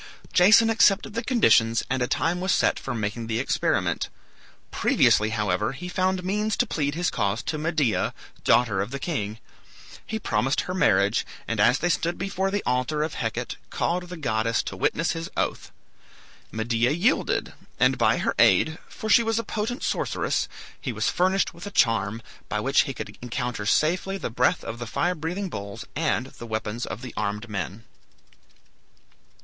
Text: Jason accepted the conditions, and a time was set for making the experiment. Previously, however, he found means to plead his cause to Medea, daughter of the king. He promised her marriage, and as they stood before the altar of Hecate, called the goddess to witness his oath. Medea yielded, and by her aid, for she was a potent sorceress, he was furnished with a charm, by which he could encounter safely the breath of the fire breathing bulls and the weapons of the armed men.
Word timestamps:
Jason 0.33 0.67
accepted 0.67 1.13
the 1.13 1.23
conditions, 1.23 1.83
and 1.87 2.01
a 2.01 2.07
time 2.07 2.41
was 2.41 2.51
set 2.51 2.79
for 2.79 2.95
making 2.95 3.27
the 3.27 3.37
experiment. 3.37 4.09
Previously, 4.71 5.29
however, 5.29 5.73
he 5.73 5.87
found 5.87 6.23
means 6.23 6.57
to 6.57 6.65
plead 6.65 6.95
his 6.95 7.11
cause 7.11 7.43
to 7.43 7.59
Medea, 7.59 8.15
daughter 8.43 8.81
of 8.81 8.89
the 8.89 8.97
king. 8.97 9.37
He 10.03 10.17
promised 10.17 10.61
her 10.61 10.73
marriage, 10.73 11.23
and 11.47 11.59
as 11.59 11.77
they 11.77 11.89
stood 11.89 12.17
before 12.17 12.49
the 12.49 12.63
altar 12.65 13.03
of 13.03 13.13
Hecate, 13.13 13.57
called 13.69 14.09
the 14.09 14.17
goddess 14.17 14.63
to 14.63 14.75
witness 14.75 15.11
his 15.11 15.29
oath. 15.37 15.71
Medea 16.51 16.89
yielded, 16.89 17.53
and 17.79 17.99
by 17.99 18.17
her 18.17 18.33
aid, 18.39 18.79
for 18.89 19.07
she 19.07 19.21
was 19.21 19.37
a 19.37 19.43
potent 19.43 19.83
sorceress, 19.83 20.47
he 20.81 20.91
was 20.91 21.09
furnished 21.09 21.53
with 21.53 21.67
a 21.67 21.69
charm, 21.69 22.23
by 22.49 22.59
which 22.59 22.85
he 22.85 22.93
could 22.95 23.19
encounter 23.21 23.67
safely 23.67 24.17
the 24.17 24.31
breath 24.31 24.63
of 24.63 24.79
the 24.79 24.87
fire 24.87 25.13
breathing 25.13 25.47
bulls 25.47 25.85
and 25.95 26.25
the 26.39 26.47
weapons 26.47 26.87
of 26.87 27.03
the 27.03 27.13
armed 27.15 27.47
men. 27.47 27.83